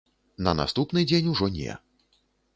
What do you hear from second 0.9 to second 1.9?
дзень ужо не.